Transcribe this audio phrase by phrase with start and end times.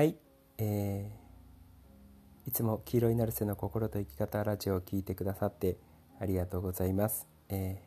[0.00, 0.16] はい、
[0.56, 5.76] えー、いつも黄色いナルセの心と生き方ラジオを聞いてくださって
[6.18, 7.26] ありがとうございます。
[7.50, 7.82] え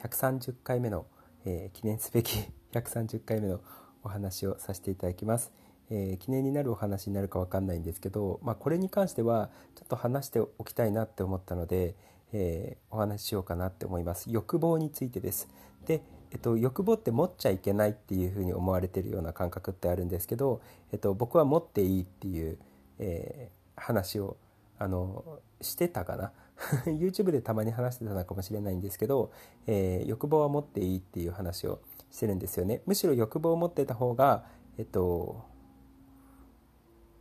[0.00, 1.04] ー、130回目の、
[1.44, 2.38] えー、記念すべき
[2.72, 3.60] 130回目の
[4.02, 5.52] お話をさせていただきます。
[5.90, 11.96] えー、記念になるお話になるかわかんないんですけど、まあ、これに関してはちょっと話しておきたいなって思ったので、
[12.32, 14.30] えー、お話ししようかなって思います。
[14.30, 15.50] 欲望についてです。
[15.84, 16.00] で、
[16.32, 20.60] えっと、欲望って持っちゃいけないっていうふうに思われてるような感覚ってあるんですけど、
[20.92, 22.58] えっと、僕は持っていいっていう、
[22.98, 24.36] えー、話を
[24.78, 26.32] あのしてたかな。
[26.86, 29.30] YouTube でたまに話してたのかもしれないんですけど、
[29.66, 32.82] えー、欲望は持っていいっていう話をしてるんですよね。
[32.86, 34.44] むしろ欲望を持ってた方が
[34.76, 35.44] えっと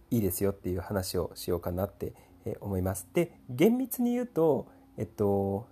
[0.10, 2.14] いいですよっていう話をしようかなって
[2.62, 3.08] 思います。
[3.14, 4.68] で厳密に言うと
[4.98, 5.68] えっと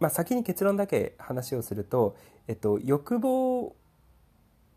[0.00, 2.16] まあ、先に結論だけ話をすると、
[2.48, 3.76] えっと、欲望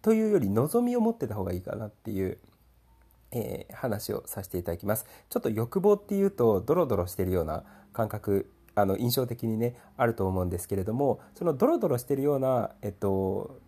[0.01, 2.37] というより望みを持ってた方がいいかなっていう、
[3.31, 5.07] えー、話をさせていただきます。
[5.29, 7.63] ちょっと欲望っていうとドロドロしてるような
[7.93, 13.59] 感覚あの印象的にねあると思うんですけれどもそのドロドロしてるような、えっと、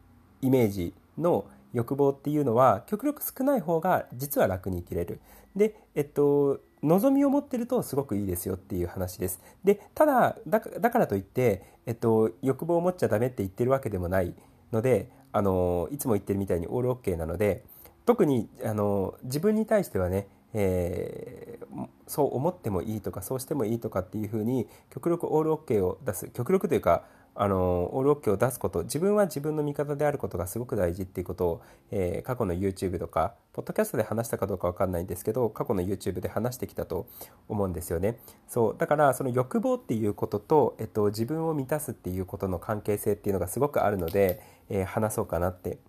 [0.42, 1.46] イメージの
[1.76, 5.20] 欲望っていうのは極力少ない方が実は楽に生きれる。
[5.56, 9.42] で、えっと、望みを持ってるとすごくいいですよっていう話です。
[9.64, 14.34] で、ただ、だからといって、えっと、欲望を持っちゃダメって言ってるわけでもない
[14.72, 17.66] ので、あの、いつも言ってるみたいにオールオッケーなので、
[18.06, 26.30] 特に、あの、自分に対してはね、えー、そう思ってもいいとかそうしてもいいとかっていうふうに極力オールオッケーを出す。
[26.30, 27.04] 極力というか
[27.38, 28.84] あのオールオッケーを出すこと。
[28.84, 31.62] 自分は自分の味方であることがすごく大事っていうことを、
[31.92, 37.06] えー、過去の YouTube とかポッドキャストで話したかどうか分かんないんですけど過去の YouTube で話してきたと
[37.50, 38.18] 思うんですよね。
[38.48, 44.40] そうだからその欲望っていうことと、えっと、自分を満たすっていうことの関係性っていうのがすごくあるので、
[44.70, 45.80] えー、話そうかなって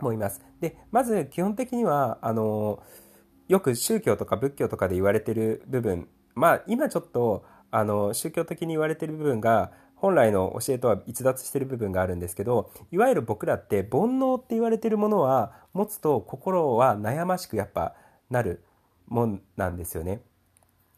[0.00, 0.42] 思います。
[0.60, 2.82] でまず基本的にはあの
[3.48, 17.94] よく宗教とか仏教とかで言われてる部分まあ今ちょっとあの宗教的に言われてる部分が本来の教えとは逸脱してる部分があるんですけどいわゆる僕らって煩悩って言われてるものは持つと心は悩ましくやっぱ
[18.28, 18.64] なる
[19.06, 20.22] もんなんですよね。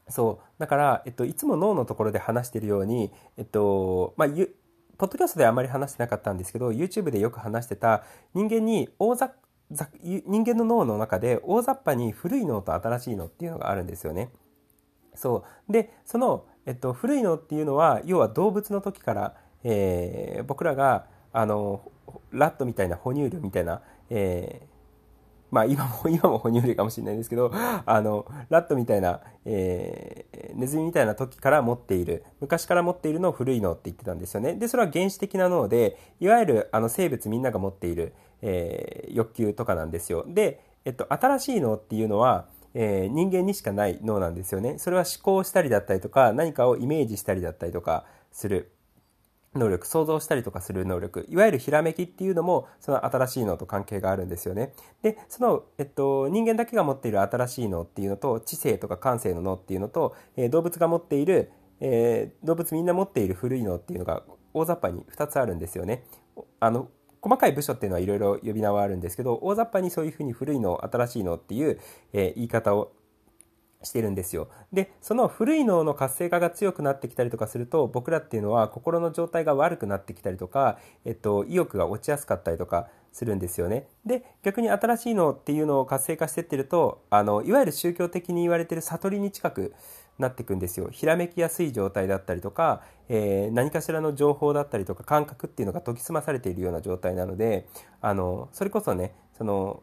[0.09, 4.49] そうだから、えっと、いつも脳のところで話してるように、えっとまあ、ポッ
[4.99, 8.05] ドキャストではあまり話してなかったんですけど YouTube でよく話してた
[8.35, 9.31] 人間に大ざ
[9.71, 14.31] 人間の脳の中で大雑把に古い脳と新しい脳っていうのがあるんですよね。
[15.15, 21.83] そうでそのえっと、古いのっていうのは要は動物の時から、えー、僕らがあの
[22.31, 24.67] ラットみたいな哺乳類みたいな、えー、
[25.51, 38.15] まあ今も 今も哺乳類かもしれないですけどあのラットみたいな、えー、ネズミみたいな時から持っている昔から持っているのを古い脳って言ってたんですよねでそれは原始的な脳でいわゆるあの生物みんなが持っている、
[38.47, 44.79] えー、欲求とかなんですよで、えっと、新しい脳っていうのはえー、人間にしかない脳なんですよね。
[44.79, 48.73] それは思考したりだったりとか、何かをイメージしたりだったりとかする
[49.55, 54.73] 能力、想像したりとかする能力、いわゆるひらめきっていうのも、その新しい脳と関係があるんですよね。
[55.03, 66.05] で、その、えっと、人間だけが持っている新しい脳っていうのと、知性とか感性の脳っていうのと、えー、動物が持っている、えー、動物みんな持っている古い脳っていうのが大雑把に2つあるんですよね。
[66.59, 66.89] あの
[67.25, 71.81] 細かい部署っていうのはいろいろ呼び名はあるんですけど大雑把にそういうふうに古いの新しいのっていう、
[72.13, 72.93] えー、言い方を
[73.83, 74.49] してるんですよ。
[74.73, 83.87] で、その古い脳の活性化が強くなってきたりとかすると、僕らっていうのは心の状態が悪くなってきたりとか、えっと、意欲が落ちやすかったりとかするんですよね。
[84.05, 89.75] で、逆に新しい脳っていうのを活性化してってると、あの、いわゆる宗教的に言われてる悟りに近く
[90.19, 90.89] なっていくんですよ。
[90.91, 97.69] ひらめきやすい状態だったりとか、えー、何かしらの情報だったりとか感覚っていうのが研ぎ澄まされているような状態なので、
[98.01, 99.83] あの、それこそね、その、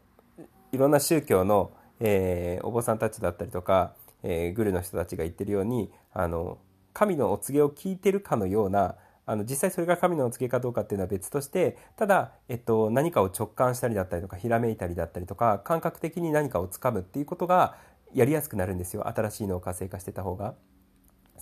[0.72, 3.94] いろんな宗教の、えー、お坊さんたちだったりとか、
[4.24, 6.58] えー、グルの人たちが言ってるように、あの、
[6.94, 8.96] 神のお告げを聞いてるかのような、
[9.31, 17.78] あの実際それが神のお告げかどうかっていうのは別としてただ、えっと、何かを直感したりだったりとかひらめいたりだったりとか感覚的に何かをつかむっていうことが
[18.13, 19.08] やりやすくなるんですよ。
[19.08, 20.55] 新しい脳を活性化してた方が。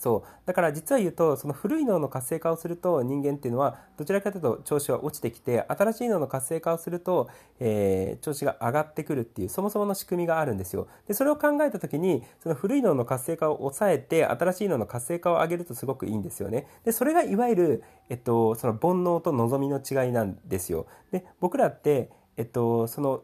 [0.00, 0.28] そう。
[0.46, 7.28] だから実は言うとその古い脳の活性化をすると人間っていうのはどちらかというと調子は落ちてきて新しい脳の活性化をすると、
[7.58, 10.88] えー、調子が上がってくるっていうそもそもの仕組みがあるんですよ。
[11.06, 16.66] でそれを考えた時にその古い脳の活性化を抑えて新しい脳の活性化を上げるとすごくいいんですよね。
[16.86, 20.86] でそれがいわゆる、えっと、その煩悩と望みの違いなんですよ。
[21.12, 22.08] で僕らって、
[22.38, 23.22] えっと、その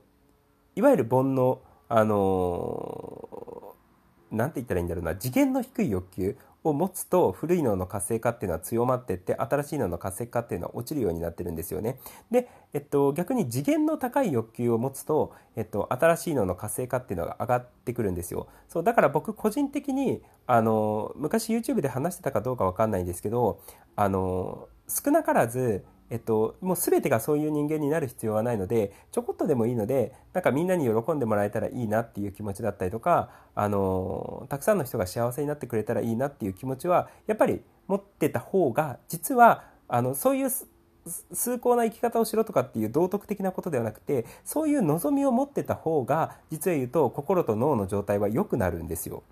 [0.75, 6.37] いわゆる煩悩あのー、なんて言ったらいいんだろうな次元の低い欲求
[6.69, 11.99] を持つと古い脳の活性化っていうのは強まってって新しい脳の活性化っていうのは落ちるようになってるんですよね。
[12.31, 18.49] で、えっと、逆に次元の高い欲求を持つと、えっと、新しい脳の活性化っていうのが上がってくるんですよ。
[18.69, 23.61] そうだから僕個人的にあの昔 YouTube で話してたかどうかわかんないんですけど
[23.94, 40.50] あの少なからずえっと、もう全てがそういう人間になる必要はないのでちょこっとでもいいのでなんかみんなに喜んでもらえたらいいなっていう気持ちだったりとかあのたくさんの人が幸せになってくれたらいいなっていう気持ちはやっぱり持ってた方が実はあのそういう
[41.32, 49.23] 崇高な生き方をしろとかっていう道徳的なことではなくてそういう望みを持ってた方が実は言うと心と脳の状態は良くなるんですよ。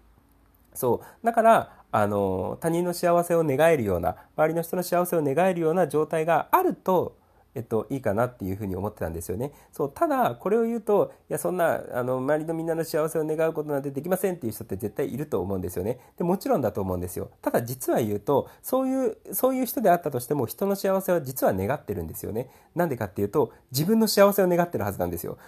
[0.74, 1.26] そう。
[1.26, 7.16] だからあの他人の幸せを願えるような周りの人の幸せを願えるような状態があると
[7.54, 9.52] えっと、いいかなっていうふうに思ってたんですよね。
[9.72, 15.98] そうただこれを言うといやそんなあの周りのみんなの幸せを願うことなんてできませんっていう人って絶対いると思うんですよね。
[16.16, 17.30] でもちろんだと思うんですよ。
[17.42, 22.50] ただ実は言うとそういうそういう人であったとしても人の幸せは実は願ってるんですよね。
[22.74, 25.38] なんでかっていうと自分の幸せを願ってるはずなんですよ。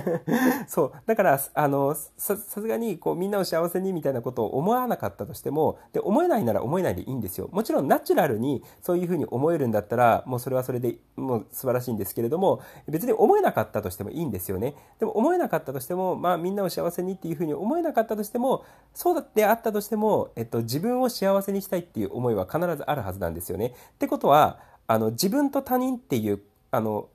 [0.68, 7.48] そうだからあのさすがにこうみんなを幸せにみたいなことを思わなかったとしてもで思えないなら思えないでいいんですよ。
[7.52, 18.64] もちろんナチュラルにそういうふうに思えるんだったらもうそれはそれでもう素晴らしいんですけれども別に思えなかったとしてもいいんですよねでも思えなかったとしてもまあみんなを幸せにっていうふうに思えなかったとしても
[18.94, 26.40] そうであったとしても、えっと、自分を幸せにしたいっていう思いは必ずあるはずなんですよねってことはあの自分と他人っていう
[26.70, 27.08] あの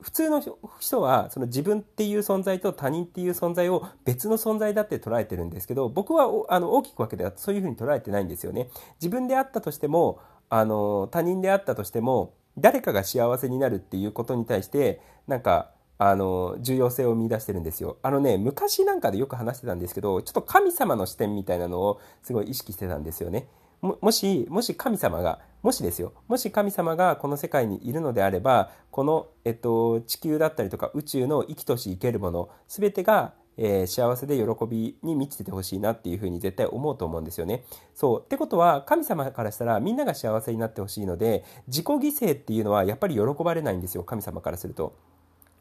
[0.00, 0.42] 普通の
[0.80, 8.70] 人はその自分っていう存在と他人っていう存在を別の存在だって捉えてるんですけど僕はあの大きく分けてそういうふうに捉えてないんですよね。
[9.00, 17.98] 自分であったとしてもあの他人であったとしても誰かが幸せになるっていうことに対してなんかあの重要性を見出してるんですよ。
[18.02, 23.48] あのね昔なんかでよく話してたんですけどちょっと神様の視点みたいなのをすごい意識してたんですよね。
[23.82, 37.64] ももしもし神様がもしですよもし神様がこの世界にいるのであればこの、えっと、地球だったりとか宇宙の生きとし生けるもの全てがえー、幸せで喜びに満ちててほしいなっていうふうに絶対思うと思うんですよね。
[37.94, 44.94] そうってことは神様からしたらみんなが幸せになってほしいので自己犠牲っていうのはやっぱり喜ばれないんですよ神様からすると。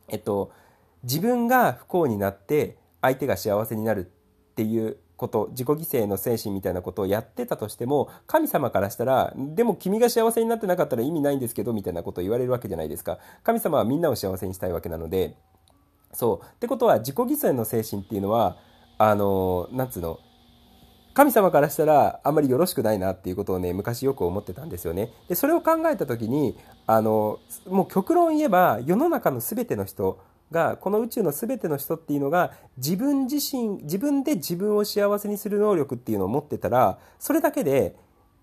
[0.08, 0.52] えっと
[1.04, 15.36] 自分が不幸になって相手が幸せになるっていうこと自己犠牲の精神みたいなことをやってたとしても神様からしたらでも君が幸せになってなかったら意味ないんですけどみたいなことを言われるわけじゃないですか神様はみんなを幸せにしたいわけなので
[16.14, 18.58] そうってことは自己犠牲の精神っていうのは
[18.98, 20.20] あのなんつうの？
[21.14, 25.12] 神様からしたらあんまりよろしくないなっていうことをね昔よく思ってたんですよね。
[25.28, 26.58] でそれを考えた時に
[26.88, 30.20] あのもう極論言えば世の中の全ての人
[30.52, 37.96] がこの宇宙の全ての人っていうのが自分自身自分で自分を幸せにする能力っていうのを持ってたらそれだけで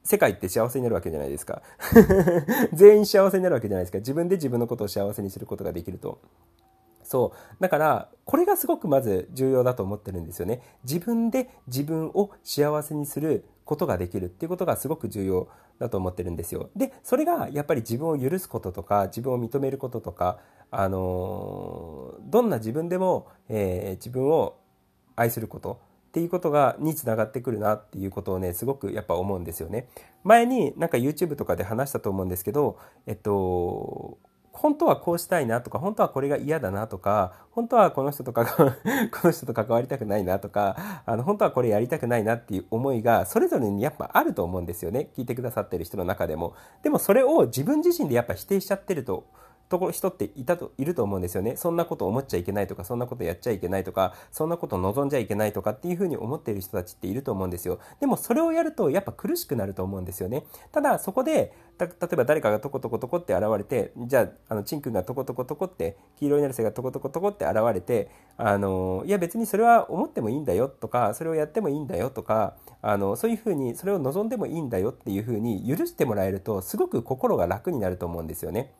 [0.04, 1.62] 世界って幸せになるわけじゃないですか
[2.72, 6.18] 全員幸せになるわけじゃないですか自分で自分のことを幸せにすることができると。
[7.06, 7.62] そう。
[7.62, 10.60] だからこれがすごくまず重要だと思ってるんですよね。
[10.84, 15.48] 自分で自分を幸せにすることができるっていうことがすごく重要
[15.78, 16.70] だと思ってるんですよ。
[16.74, 20.38] でそれがやっぱり自分を許すこととか自分を認めることとか
[20.70, 24.56] あのどんな自分でも、えー、自分を
[25.14, 29.88] 愛することっていうことがにつながってくるなっていうことをねすごくやっぱ思うんですよね。
[30.24, 34.18] 前になんか YouTube とかで話したと思うんですけどえっと
[34.56, 38.46] 本当はこうしたいなとか、本当はこれが嫌だなとか、本当はこの人とか
[39.12, 45.10] この人と関わりたくないなとか、あの、本当はこれやりたくないなっていう思いが、それぞれにやっぱあると思うんですよね。
[45.16, 46.54] 聞いてくださってる人の中でも。
[46.82, 49.24] でもそれを自分自身でやっぱ否定しちゃってると
[49.68, 51.56] ところ人っていたといると思うんですよね。
[51.56, 60.44] そんなこと思っちゃいけないとかそんなことやっちゃいけないとかそんなこと望んじゃいけないとかっていうふうに思っている人たちっていると思うんですよでもそれをやるとやっぱ苦しくなると思うんですよね。
[60.72, 78.72] ただそこで例えば誰かがトコトコトコって現れてじゃああのチン君がトコトコトコって黄色になる性がトコトコトコって現れてあのいや別にそれは思ってもいいんだよとかそれをやってもいいんだよとかあのそういうふうにそれを望んでもいいんだよっていうふうに許してもらえるとすごく心が楽になると思うんですよね。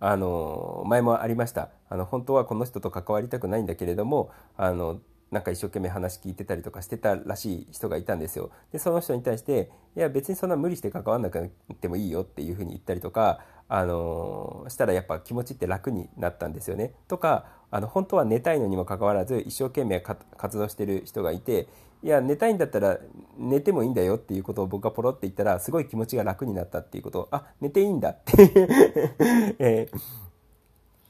[0.00, 8.52] あの前もありましたあの本当はこの人と関わりたくないんだけれどもあのなんか一生懸命話聞いてたりとかしてたらしい人がいたんですよ。
[8.72, 16.94] でその人に対していや別にそんな無理して関わんなくてもいいよっていうふうに言ったりとかあのしたらやっぱ気持ちって楽になったんですよね。
[17.08, 21.66] とかあの本当は寝たいのにもかかわらず一生懸命活動してる人がいて
[22.04, 22.98] いや寝たいんだったら
[23.38, 28.52] 寝てもいいんだよっていうことを僕がポロって言ったらすごい気持ちが楽になったっていうことあ寝ていいんだって
[29.58, 29.88] え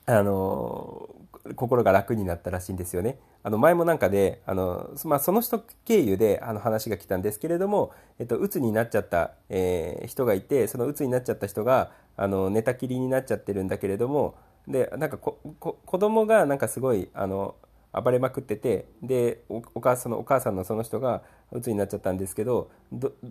[0.07, 1.09] ー、あの
[1.57, 3.19] 心が楽になったらしいんですよね。
[3.43, 14.37] あの前もなんかであの、まあ、その人経由であの話が来たんですけれども、えっと、鬱になっちゃった、えー、人がいてその鬱になっちゃった人があの寝たきりになっちゃってるんだけれども
[14.67, 17.57] でなんかここ子供がなんかすごいあの
[18.03, 21.23] 暴れまくっててでお母さんのお母さんのその人が
[21.53, 22.71] 鬱になっちゃったんですけど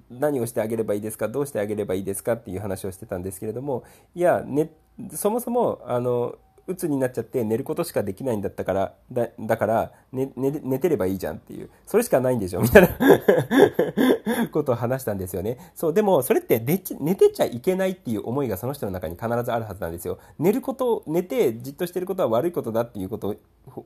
[0.10, 3.84] 何をしてあげればいいですかどうしてあげればいいですかっていう話をしてたんですけれども
[4.16, 4.72] いや、ね、
[5.14, 6.36] そもそもあの
[6.68, 11.70] 鬱になっちゃって寝ることしかできないんだったからだだから寝寝寝てればいいじゃんっていう。
[11.86, 12.90] それしかないんでしょみたいな。
[14.52, 15.58] ことを話したんですよね。
[15.76, 16.78] そうでもそれって寝
[17.16, 20.20] てちゃいけないっていう思いがその人の中に必ずあるはずなんですよ。
[20.40, 23.36] 寝ること寝てじっとしてることは悪いことだっていうこと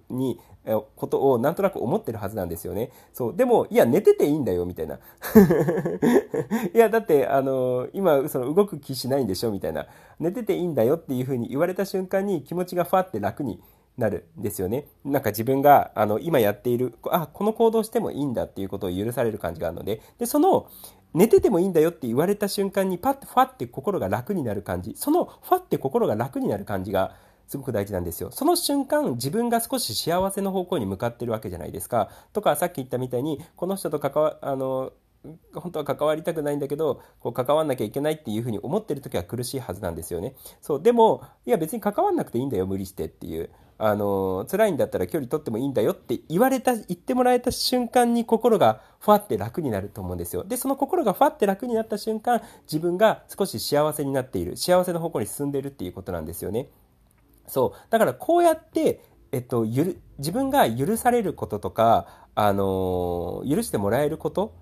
[0.10, 2.92] にえことをなんとなく思ってるはずなんですよね。
[3.14, 5.00] そうでもいや寝てていいんだよみたいな。
[6.74, 9.88] いやだってあの今その動く気しないんでしょみたいな。
[10.20, 13.62] 寝てていいんだよっていうふうに言われた瞬間に気持ちがファって楽に
[13.98, 14.86] なるんですよね。
[15.04, 20.70] なんか自分があの今やっている、あ、この行動してもいいんだっていうことを許される感じがあるので、で、その
[21.14, 27.16] 寝ててもいいんだよって言われた瞬間にパッとファって心が楽になる感じ、そのファって心が楽になる感じが
[27.48, 28.30] すごく大事なんですよ。
[28.32, 32.10] その瞬間、自分が少し幸せの方向に向かってるわけじゃないですか。
[32.34, 34.92] とか、さっき言ったみたいに、この人と関わ、あの、
[35.54, 40.36] 本当は関わりたくないんだけどこう関わんなきゃいけないっていうふうに思ってる時は苦しいはずなんですよね。
[40.62, 43.50] そうでもいや別に関わんなくていいんだよ無理してっていう。
[43.80, 50.44] あの辛いんだったら距離取ってもいいんだよって言われた言ってもらえた瞬間に心がふわって楽になると思うんですよ。
[50.44, 54.58] でその心がふわって楽になった瞬間自分が少し幸せになっている。
[54.58, 56.70] 幸せの方向に進んでいるっていうことなんですよね。
[57.46, 57.80] そう。
[57.92, 59.00] だからこうやって
[59.32, 64.54] えっと、ゆ自分が許されることとか、あの許してもらえること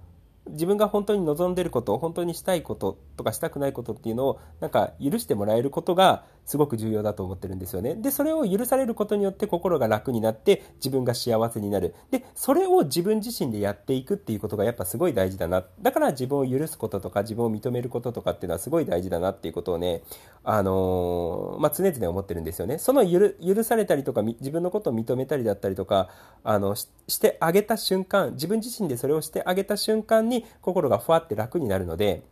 [0.48, 7.96] 自分が本当に望んでること本当にしたいこととかしたくないことっていうのをなんか許してもらえることがすごく重要だと思ってるんですよね。
[7.96, 11.96] で、それを許されることによって心が楽になって自分が幸せになる。
[12.12, 15.64] で、それを自分自身でやっていくっていうことがやっぱすごい大事だな。
[15.82, 20.04] だから自分を許すこととか自分を認めることとかっていうのはすごい大事だなっていうことをね、
[20.44, 22.78] あのー、まあ、常々思ってるんですよね。
[22.78, 26.10] その許されたりとか自分のことを認めたりだったりとか、
[26.44, 26.88] あの、し
[27.20, 32.24] てあげた瞬間、自分自身でそれをしてあげた瞬間に心がふわって楽になるので、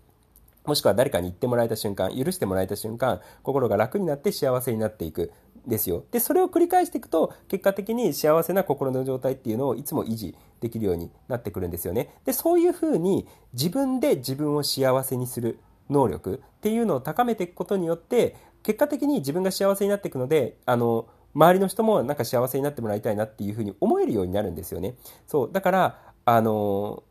[0.65, 5.31] もしくは誰かに言ってもらえた瞬間、許してもらえた瞬間、心が楽になって幸せになっていく。
[5.67, 6.03] ですよ。
[6.11, 12.09] で、それを繰り返していくと、結果的に幸せな心の状態っていうのをいつも維持できるようになってくるんですよね。
[12.25, 24.95] で、そういうふうに自分で自分を幸せにする能力っていうのを高めていくことによって、結果的に自分が幸せになっていくので、あの、周りの人もなんか幸せになってもらいたいなっていうふうに思えるようになるんですよね。
[25.27, 25.49] そう。
[25.51, 27.03] だから、あの、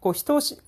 [0.00, 0.58] こう人をし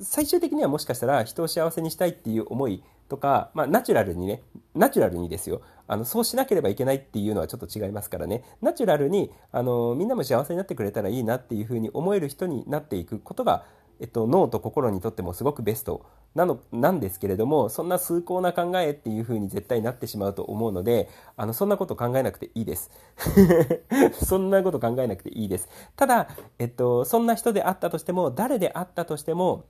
[0.00, 4.42] 最終的にはもしかしたら人を幸せにしたいっていう思いとか、まあ、ナチュラルにね
[4.74, 5.62] ナチュラルにですよ。
[5.88, 8.42] あのそうしなければいけないっていうのはちょっと違いますからね。
[8.60, 13.64] ナチュラルにあのみんなも幸せになってくれたらいいなっていうふうに思える人になっていくことが
[14.00, 16.04] えっと、脳と心にとってもすごくベスト。
[16.36, 22.90] なのなんですけれどもそんな崇高な考えっていう風に絶対なってしまうと思うのであのそんなこと考えなくていいです。
[24.22, 25.68] そんなこと考えなくていいです。
[25.96, 29.64] ただ、えっと、そんな人であったとしても誰であったとしても、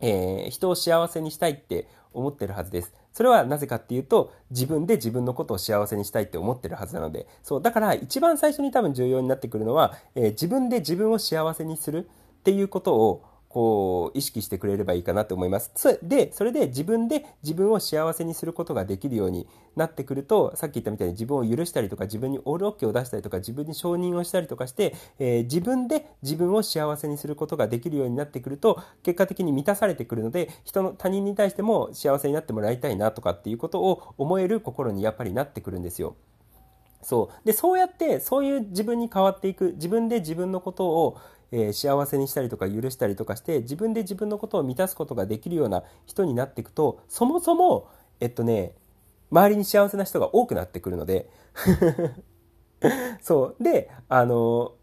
[0.00, 2.92] えー、人を幸せにしたいって思ってるはずです。
[3.12, 7.28] それはなぜかっていうと自分で自分のことを幸せにしたいって思ってるはずなので。
[7.44, 12.08] そうだから一番最初に多分重要になってくるのは、えー、自分で自分を幸せにする
[12.40, 13.22] っていうことを
[13.54, 15.70] こう意識してくれればいいかなと思います。
[16.02, 19.46] で、それで自分で自分を幸せにすることができるように
[19.76, 36.16] なってくると、さっき言ったみたいに自分を許したりとか、自分にオールオッケーを出したりとか、自分に承認をしたりとかして、えー、自分で自分を幸せにすることができるようになってくると、結果的に満たされてくるので、人の他人に対しても幸せになってもらいたいなとかっていうことを思える心にやっぱりなってくるんですよ。
[37.04, 37.46] そう。
[37.46, 41.18] で、そうやって、そういう自分に変わっていく、自分で自分のことを、
[41.52, 47.88] えー、幸せにしたりとか許したりとかして自分で自分のことを満たすことができるような人になっていくとそもそも
[48.20, 48.74] えっとね
[49.30, 51.28] 周りに幸せな人が多くなってくるので
[53.20, 54.74] そうであの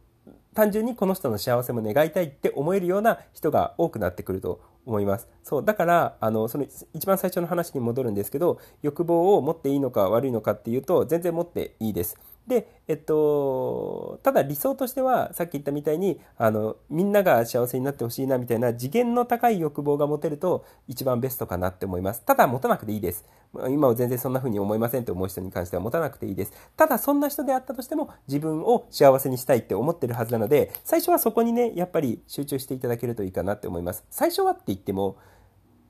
[0.53, 5.29] 単純にこの人の幸せも願いたいって思えるような人が多くなってくると思います。
[5.43, 5.65] そう。
[5.65, 12.17] だから、あの、その一番最初の話に戻るんですけど、欲望を持っていいのか悪いのかっていうと、全然持っていいです。
[12.47, 22.21] で、えっと、ただ理想としては、さっき言ったみたいに、あの、みんなが幸せになってほしいなみたいな次元の高い欲望が持てると一番ベストかなって思います。
[22.25, 23.25] ただ持たなくていいです。
[23.69, 26.53] 今は全然そんな風に思いませんと思う人に関しては持たなくていいです。
[26.77, 34.05] ただそんな人であったとしても自分を幸せにしたいって思ってるはずなので、最初はそこにね、やっぱり集中していただけるといいかなって思います。
[34.09, 35.17] 最初はって言っても、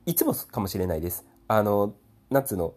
[0.05, 1.25] いつもかもしれないです。
[1.47, 1.93] あの、
[2.31, 2.73] 夏の、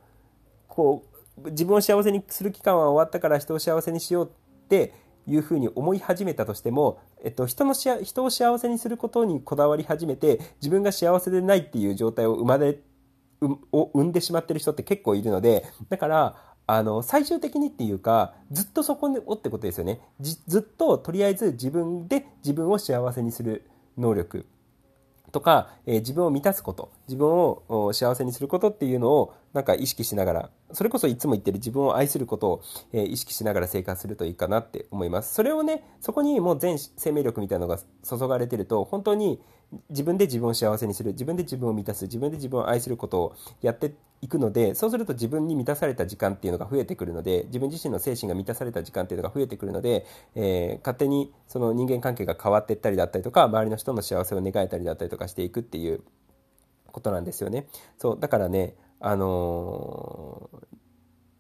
[0.69, 4.95] こう、自分を幸せにする期間は終わったから人を幸せにしようって
[5.27, 12.79] いうふうに思い始めたとしても、えっと、人のし人を幸せにすることにこだわり始めて自分が幸せでないっていう状態を生まれ
[13.73, 16.37] を生んでしまってる人って結構いるのでだから
[16.67, 20.01] あの最終的にっていうかずっとそこをってことですよね。
[20.21, 24.47] ずっととりあえず自分で自分を幸せにする能力。
[25.35, 32.63] とか、えー、自分を満たすこと自分を幸せにすることっていうのをなんか意識しながらそれこそいつも言ってる自分を愛することを、
[32.93, 35.35] えー、意識しながら生活するといいかなって思います。
[35.35, 39.41] それをねそこにもう全生命力みたいなのが注がれてると本当に
[39.91, 43.93] 自分で自分を幸せにする自分で自分を満たす自分で自分を愛することをやって
[44.25, 56.01] いくのでそうすると自分に満たされた時間っていうのが増えてくるので自分自身の精神が満たされた時間っていうのが増えてくるので、えー、勝手にその人間関係が変わっていったりだったりとか周りの人の幸せを願えたりだったりとかしていくっていう
[56.87, 57.67] ことなんですよね。
[57.99, 60.59] そうだからね、あのー、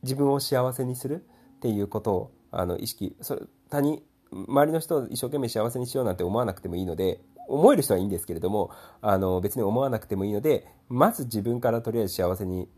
[0.02, 1.24] 自分を幸せにする
[1.56, 8.70] っていうことをあの意識そ他人周りの人を一生懸命幸せにしようなんて思わなくてもいいので思える人はいいんですけれども
[9.00, 12.68] あの別に思わなくてもいいのでまず自分からとりあえず幸せに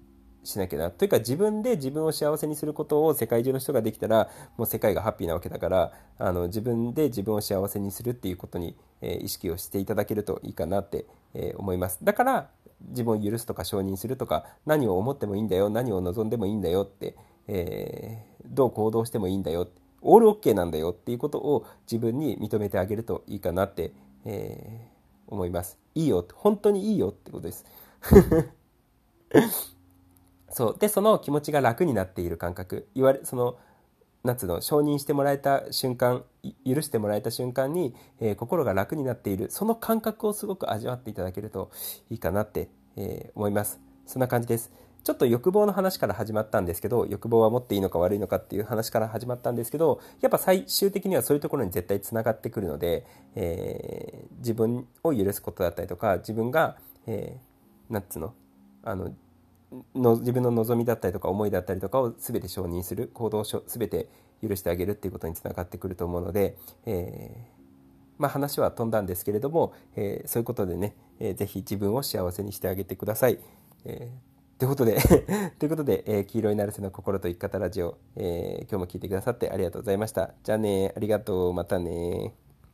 [0.47, 0.91] しなきゃな。
[0.91, 11.05] というか自分で自分を幸せにすることを世界中の人ができたらもう世界がハッピーなわけだからあの自分で自分を幸せにするっていうことに、えー、意識をしていただけるといいかなって、
[11.35, 11.99] えー、思います。
[12.03, 12.49] だから
[12.89, 17.17] 自分を許すとか承認するとか何を思ってもいいんだよ何を望んでもいいんだよって、
[17.49, 19.69] えー、どう行動してもいいんだよ
[20.03, 23.93] オールオッケーなんだよっていうことを自分に認めてあげるといいかなって
[24.27, 25.79] えー、思います。
[25.95, 27.65] いいよ、本当にいいよってことです。
[30.51, 30.79] そう。
[30.79, 32.89] で、その気持ちが楽になっている感覚。
[32.95, 33.57] 言われ、その、
[34.25, 36.25] 夏の承認してもらえた瞬間、
[36.65, 41.71] 許してもらえた瞬間に、えー、心が楽になっている、その感覚をすごく味わっていただけると
[42.11, 43.81] いいかなって、えー、思います。
[44.07, 44.73] そんな感じです。
[45.07, 58.35] ちょっと欲望の話から始まったんですけど、欲望は持っていいのか悪いのかっていう話から始まったんですけど、やっぱ最終的にはそういうところに絶対つながってくるので、えー、自分を許すことだったりとか、自分が、えー、なんつうの、
[58.83, 59.15] あの、
[59.95, 64.09] の自分の望みだったりとか思いだったりとかを全て承認する行動を全て
[64.43, 67.39] 許してあげるっていうことにつながってくると思うので、えー、
[68.19, 73.39] まあ、話は飛んだんですけれども、えー、そういうことでね、えー、ぜひ自分を幸せにしてあげてください。
[73.85, 74.97] えーということで
[75.59, 80.33] ということで、えー、黄色いナルセの心と生き方ラジオ、えー、今日も聞いてくださってありがとうございました。
[80.45, 82.33] じゃあね、ありがとう、またね。